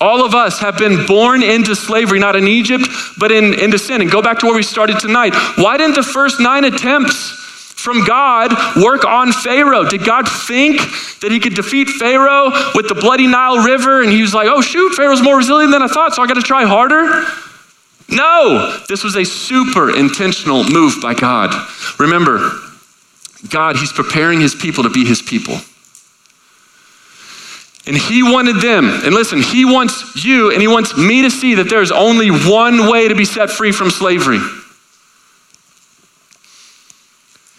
[0.00, 2.86] All of us have been born into slavery, not in Egypt,
[3.18, 4.00] but in, into sin.
[4.00, 5.34] And go back to where we started tonight.
[5.56, 7.34] Why didn't the first nine attempts
[7.74, 9.84] from God work on Pharaoh?
[9.84, 10.80] Did God think
[11.20, 14.02] that he could defeat Pharaoh with the bloody Nile River?
[14.02, 16.34] And he was like, oh, shoot, Pharaoh's more resilient than I thought, so I got
[16.34, 17.24] to try harder?
[18.10, 21.54] No, this was a super intentional move by God.
[21.98, 22.52] Remember,
[23.50, 25.58] God, he's preparing his people to be his people.
[27.88, 31.54] And he wanted them, and listen, he wants you and he wants me to see
[31.54, 34.40] that there's only one way to be set free from slavery.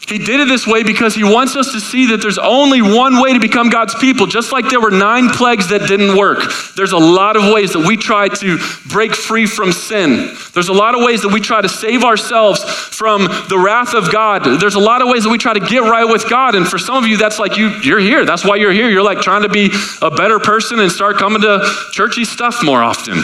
[0.10, 3.22] He did it this way because he wants us to see that there's only one
[3.22, 4.26] way to become God's people.
[4.26, 7.86] Just like there were nine plagues that didn't work, there's a lot of ways that
[7.86, 10.36] we try to break free from sin.
[10.54, 14.12] There's a lot of ways that we try to save ourselves from the wrath of
[14.12, 14.60] God.
[14.60, 16.56] There's a lot of ways that we try to get right with God.
[16.56, 18.26] And for some of you, that's like you, you're here.
[18.26, 18.90] That's why you're here.
[18.90, 22.82] You're like trying to be a better person and start coming to churchy stuff more
[22.82, 23.24] often.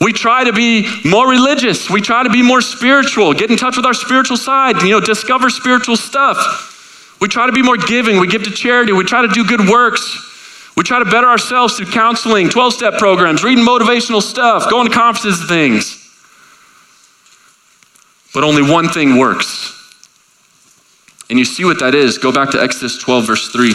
[0.00, 1.90] We try to be more religious.
[1.90, 5.00] We try to be more spiritual, get in touch with our spiritual side, you know,
[5.00, 7.16] discover spiritual stuff.
[7.20, 8.20] We try to be more giving.
[8.20, 8.92] We give to charity.
[8.92, 10.24] We try to do good works.
[10.76, 14.94] We try to better ourselves through counseling, 12 step programs, reading motivational stuff, going to
[14.94, 15.96] conferences and things.
[18.32, 19.74] But only one thing works.
[21.28, 22.18] And you see what that is.
[22.18, 23.74] Go back to Exodus 12, verse 3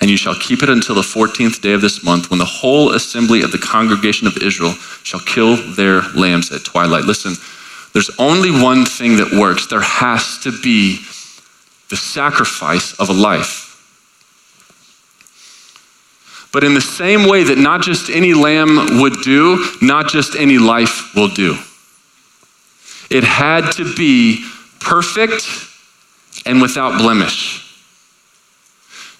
[0.00, 2.92] and you shall keep it until the 14th day of this month, when the whole
[2.92, 7.04] assembly of the congregation of Israel shall kill their lambs at twilight.
[7.04, 7.34] Listen,
[7.92, 10.98] there's only one thing that works there has to be
[11.90, 13.64] the sacrifice of a life.
[16.52, 20.58] But in the same way that not just any lamb would do, not just any
[20.58, 21.56] life will do.
[23.10, 24.46] It had to be
[24.80, 25.46] perfect
[26.46, 27.67] and without blemish.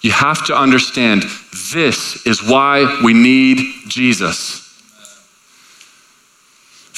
[0.01, 1.23] You have to understand
[1.73, 4.65] this is why we need Jesus.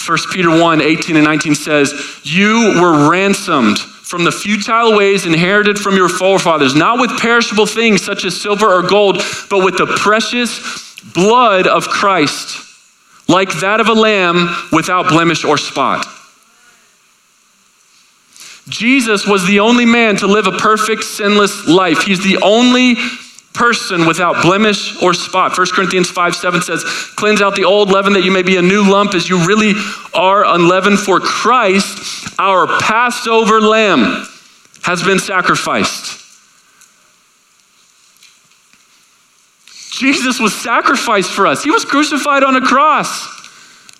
[0.08, 5.80] 1 Peter 1 18 and 19 says, You were ransomed from the futile ways inherited
[5.80, 9.86] from your forefathers, not with perishable things such as silver or gold, but with the
[9.86, 12.58] precious blood of Christ,
[13.28, 16.06] like that of a lamb without blemish or spot.
[18.72, 22.04] Jesus was the only man to live a perfect, sinless life.
[22.04, 22.96] He's the only
[23.54, 25.58] person without blemish or spot.
[25.58, 26.84] 1 Corinthians 5 7 says,
[27.16, 29.74] Cleanse out the old leaven that you may be a new lump as you really
[30.14, 31.00] are unleavened.
[31.00, 34.26] For Christ, our Passover lamb,
[34.84, 36.20] has been sacrificed.
[39.92, 41.62] Jesus was sacrificed for us.
[41.62, 43.28] He was crucified on a cross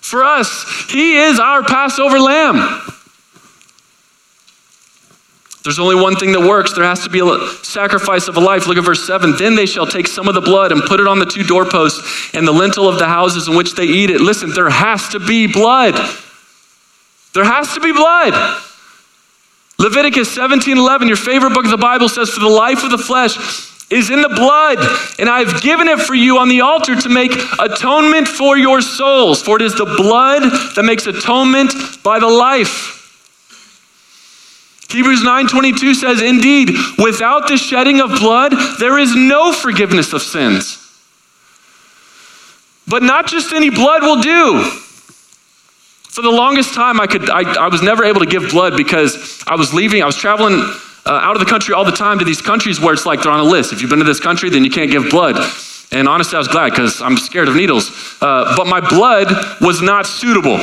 [0.00, 0.64] for us.
[0.88, 2.80] He is our Passover lamb.
[5.64, 6.74] There's only one thing that works.
[6.74, 8.66] There has to be a sacrifice of a life.
[8.66, 9.36] Look at verse 7.
[9.36, 12.34] Then they shall take some of the blood and put it on the two doorposts
[12.34, 14.20] and the lintel of the houses in which they eat it.
[14.20, 15.94] Listen, there has to be blood.
[17.34, 18.60] There has to be blood.
[19.78, 22.98] Leviticus 17 11, your favorite book of the Bible says, For the life of the
[22.98, 23.36] flesh
[23.90, 24.78] is in the blood,
[25.18, 29.42] and I've given it for you on the altar to make atonement for your souls.
[29.42, 30.42] For it is the blood
[30.74, 33.01] that makes atonement by the life.
[34.92, 40.78] Hebrews 9:22 says, "Indeed, without the shedding of blood, there is no forgiveness of sins."
[42.86, 44.64] But not just any blood will do.
[46.10, 49.42] For the longest time, I could I, I was never able to give blood because
[49.46, 50.02] I was leaving.
[50.02, 50.60] I was traveling
[51.06, 53.32] uh, out of the country all the time to these countries where it's like they're
[53.32, 53.72] on a list.
[53.72, 55.36] If you've been to this country, then you can't give blood.
[55.90, 57.90] And honestly, I was glad because I'm scared of needles.
[58.20, 59.28] Uh, but my blood
[59.60, 60.58] was not suitable.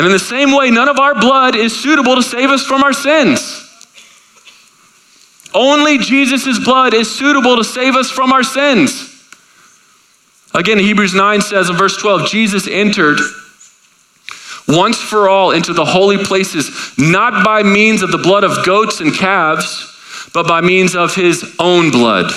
[0.00, 2.82] And in the same way, none of our blood is suitable to save us from
[2.82, 3.68] our sins.
[5.52, 9.22] Only Jesus' blood is suitable to save us from our sins.
[10.54, 13.18] Again, Hebrews 9 says in verse 12 Jesus entered
[14.66, 19.00] once for all into the holy places, not by means of the blood of goats
[19.00, 19.86] and calves,
[20.32, 22.32] but by means of his own blood,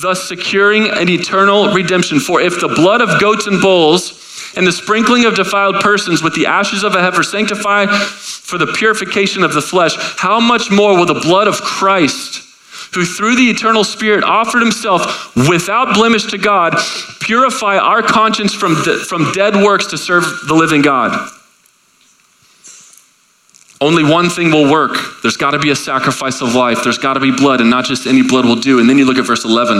[0.00, 2.20] thus securing an eternal redemption.
[2.20, 4.27] For if the blood of goats and bulls,
[4.58, 8.66] and the sprinkling of defiled persons with the ashes of a heifer sanctify for the
[8.66, 12.44] purification of the flesh, how much more will the blood of Christ,
[12.92, 16.74] who through the eternal Spirit offered himself without blemish to God,
[17.20, 21.30] purify our conscience from, de- from dead works to serve the living God?
[23.80, 25.22] Only one thing will work.
[25.22, 26.80] There's got to be a sacrifice of life.
[26.82, 28.80] There's got to be blood, and not just any blood will do.
[28.80, 29.78] And then you look at verse 11.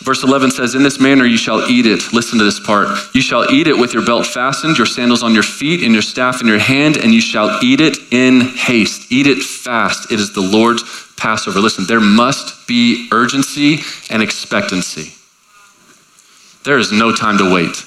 [0.00, 2.12] Verse 11 says, In this manner you shall eat it.
[2.12, 2.88] Listen to this part.
[3.14, 6.02] You shall eat it with your belt fastened, your sandals on your feet, and your
[6.02, 9.12] staff in your hand, and you shall eat it in haste.
[9.12, 10.10] Eat it fast.
[10.10, 10.82] It is the Lord's
[11.16, 11.60] Passover.
[11.60, 15.12] Listen, there must be urgency and expectancy.
[16.64, 17.84] There is no time to wait.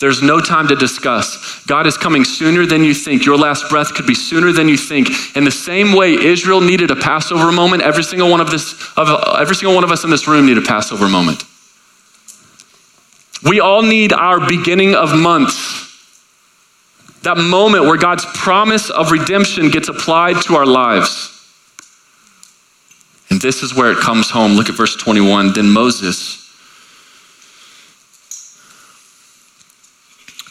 [0.00, 1.64] There's no time to discuss.
[1.66, 3.26] God is coming sooner than you think.
[3.26, 5.08] Your last breath could be sooner than you think.
[5.36, 9.08] In the same way Israel needed a Passover moment, every single one of this of
[9.38, 11.44] every single one of us in this room need a Passover moment.
[13.44, 15.76] We all need our beginning of month.
[17.22, 21.34] That moment where God's promise of redemption gets applied to our lives.
[23.30, 24.52] And this is where it comes home.
[24.52, 25.52] Look at verse 21.
[25.54, 26.47] Then Moses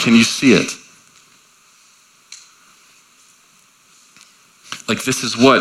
[0.00, 0.72] Can you see it?
[4.88, 5.60] Like, this is what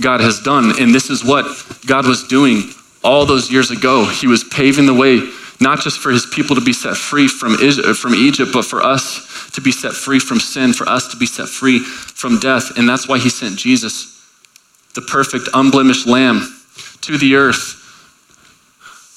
[0.00, 1.46] God has done, and this is what
[1.86, 2.70] God was doing
[3.02, 4.04] all those years ago.
[4.04, 5.22] He was paving the way,
[5.60, 8.82] not just for his people to be set free from, uh, from Egypt, but for
[8.82, 12.76] us to be set free from sin, for us to be set free from death.
[12.76, 14.22] And that's why he sent Jesus,
[14.94, 16.54] the perfect, unblemished lamb,
[17.00, 17.76] to the earth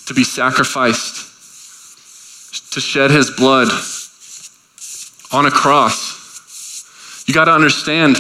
[0.08, 1.31] to be sacrificed,
[2.72, 3.70] to shed his blood
[5.32, 7.24] on a cross.
[7.28, 8.18] You got to understand,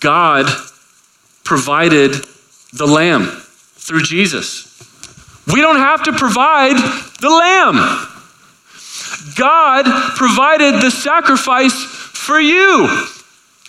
[0.00, 0.46] God
[1.44, 2.24] provided
[2.72, 3.26] the lamb
[3.76, 4.68] through Jesus.
[5.46, 6.76] We don't have to provide
[7.20, 8.08] the lamb.
[9.36, 9.84] God
[10.16, 12.88] provided the sacrifice for you.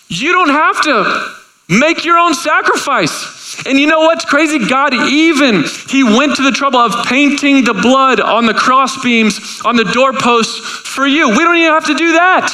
[0.08, 1.34] You don't have to
[1.70, 3.34] make your own sacrifice.
[3.66, 4.60] And you know what's crazy?
[4.60, 9.76] God even, He went to the trouble of painting the blood on the crossbeams, on
[9.76, 11.30] the doorposts for you.
[11.30, 12.52] We don't even have to do that.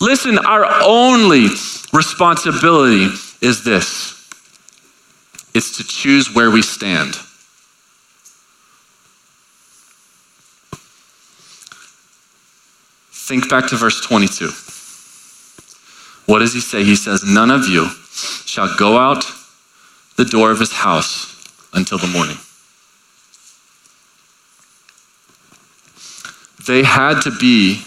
[0.00, 1.48] Listen, our only
[1.92, 3.08] responsibility
[3.42, 4.16] is this
[5.52, 7.16] it's to choose where we stand.
[13.12, 14.50] Think back to verse 22.
[16.26, 16.82] What does he say?
[16.82, 17.90] He says, None of you
[18.46, 19.24] shall go out
[20.16, 22.36] the door of his house until the morning.
[26.66, 27.82] They had to be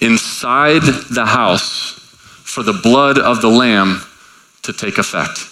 [0.00, 1.98] inside the house
[2.42, 4.02] for the blood of the lamb
[4.62, 5.48] to take effect.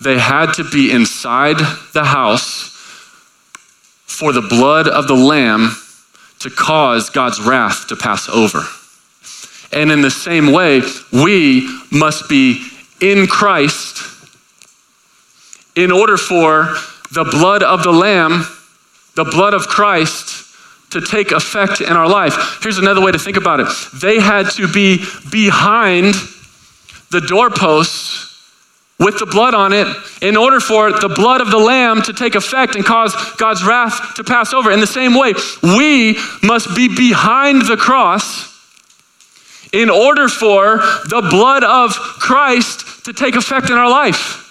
[0.00, 1.58] They had to be inside
[1.92, 2.70] the house
[4.06, 5.76] for the blood of the lamb
[6.40, 8.66] to cause God's wrath to pass over.
[9.72, 12.66] And in the same way, we must be
[13.00, 14.02] in Christ
[15.76, 16.76] in order for
[17.12, 18.46] the blood of the Lamb,
[19.14, 20.46] the blood of Christ,
[20.90, 22.58] to take effect in our life.
[22.62, 26.14] Here's another way to think about it they had to be behind
[27.10, 28.26] the doorposts
[28.98, 29.86] with the blood on it
[30.20, 34.14] in order for the blood of the Lamb to take effect and cause God's wrath
[34.16, 34.70] to pass over.
[34.70, 38.49] In the same way, we must be behind the cross
[39.72, 44.46] in order for the blood of Christ to take effect in our life.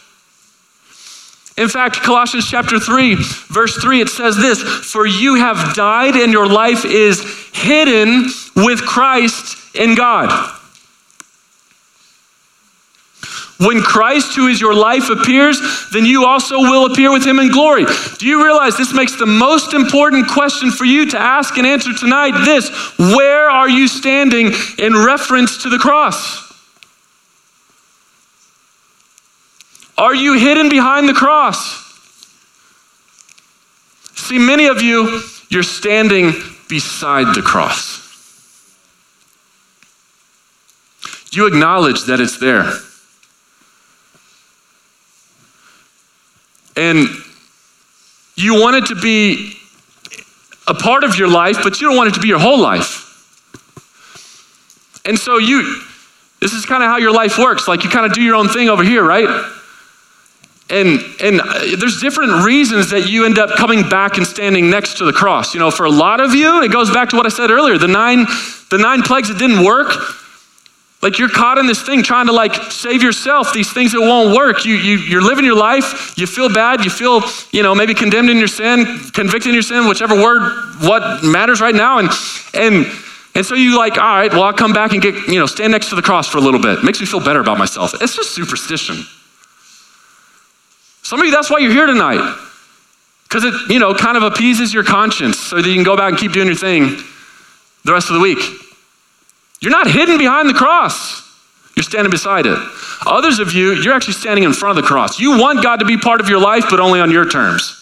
[1.57, 3.15] In fact, Colossians chapter 3,
[3.49, 8.81] verse 3, it says this For you have died, and your life is hidden with
[8.81, 10.58] Christ in God.
[13.59, 15.59] When Christ, who is your life, appears,
[15.91, 17.85] then you also will appear with him in glory.
[18.17, 21.93] Do you realize this makes the most important question for you to ask and answer
[21.93, 26.47] tonight this Where are you standing in reference to the cross?
[29.97, 31.85] Are you hidden behind the cross?
[34.15, 36.31] See, many of you, you're standing
[36.69, 37.99] beside the cross.
[41.31, 42.71] You acknowledge that it's there.
[46.79, 47.09] And
[48.35, 49.57] you want it to be
[50.65, 53.05] a part of your life, but you don't want it to be your whole life.
[55.05, 55.81] And so you,
[56.39, 57.67] this is kind of how your life works.
[57.67, 59.27] Like you kind of do your own thing over here, right?
[60.69, 64.99] And, and uh, there's different reasons that you end up coming back and standing next
[64.99, 65.53] to the cross.
[65.53, 67.77] You know, for a lot of you, it goes back to what I said earlier
[67.77, 68.25] the nine,
[68.69, 69.91] the nine plagues that didn't work.
[71.01, 74.35] Like you're caught in this thing trying to like save yourself, these things that won't
[74.35, 74.65] work.
[74.65, 77.21] You, you, you're living your life, you feel bad, you feel,
[77.51, 81.61] you know, maybe condemned in your sin, convicted in your sin, whichever word, what matters
[81.61, 81.99] right now.
[81.99, 82.09] And,
[82.53, 82.85] and,
[83.33, 85.71] and so you like, all right, well, I'll come back and get, you know, stand
[85.71, 86.83] next to the cross for a little bit.
[86.83, 87.93] Makes me feel better about myself.
[88.01, 89.05] It's just superstition.
[91.03, 92.37] Some of you, that's why you're here tonight.
[93.23, 96.09] Because it, you know, kind of appeases your conscience so that you can go back
[96.09, 96.97] and keep doing your thing
[97.85, 98.39] the rest of the week.
[99.61, 101.23] You're not hidden behind the cross.
[101.75, 102.57] You're standing beside it.
[103.05, 105.19] Others of you, you're actually standing in front of the cross.
[105.19, 107.75] You want God to be part of your life, but only on your terms.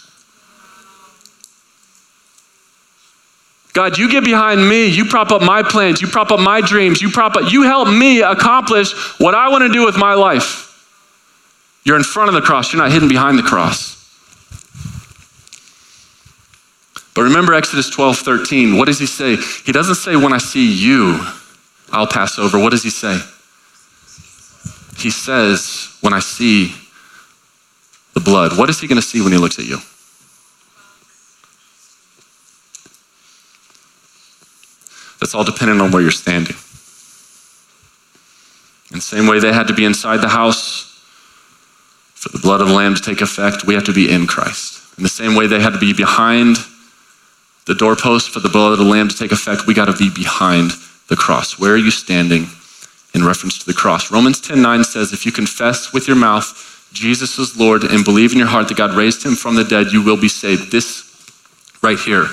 [3.73, 4.87] God, you get behind me.
[4.87, 6.01] You prop up my plans.
[6.01, 6.99] You prop up my dreams.
[6.99, 10.63] You prop up, you help me accomplish what I want to do with my life.
[11.83, 12.73] You're in front of the cross.
[12.73, 13.95] You're not hidden behind the cross.
[17.13, 18.77] But remember Exodus 12, 13.
[18.77, 19.37] What does he say?
[19.65, 21.19] He doesn't say, when I see you,
[21.91, 22.59] I'll pass over.
[22.59, 23.19] What does he say?
[24.97, 26.73] He says, When I see
[28.13, 29.77] the blood, what is he going to see when he looks at you?
[35.19, 36.55] That's all dependent on where you're standing.
[38.91, 40.83] In the same way they had to be inside the house
[42.15, 44.81] for the blood of the Lamb to take effect, we have to be in Christ.
[44.97, 46.57] In the same way they had to be behind
[47.65, 50.09] the doorpost for the blood of the Lamb to take effect, we got to be
[50.09, 50.71] behind
[51.07, 51.59] the cross.
[51.59, 52.47] Where are you standing
[53.13, 54.11] in reference to the cross?
[54.11, 58.31] Romans 10 9 says, If you confess with your mouth Jesus is Lord and believe
[58.31, 60.71] in your heart that God raised him from the dead, you will be saved.
[60.71, 61.03] This
[61.81, 62.25] right here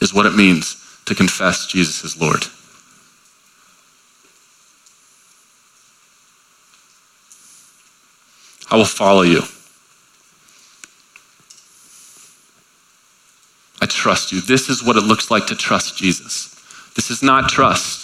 [0.00, 2.44] is what it means to confess Jesus is Lord.
[8.70, 9.42] I will follow you.
[13.80, 14.40] I trust you.
[14.40, 16.54] This is what it looks like to trust Jesus.
[16.94, 18.01] This is not trust.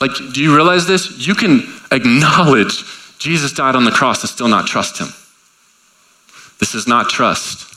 [0.00, 1.26] Like, do you realize this?
[1.26, 2.84] You can acknowledge
[3.18, 5.08] Jesus died on the cross and still not trust him.
[6.58, 7.72] This is not trust.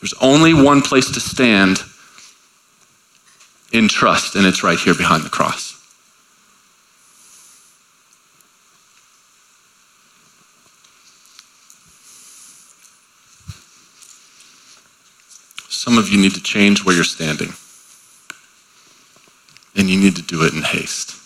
[0.00, 1.84] There's only one place to stand
[3.72, 5.78] in trust, and it's right here behind the cross.
[15.68, 17.54] Some of you need to change where you're standing
[19.74, 21.21] and you need to do it in haste.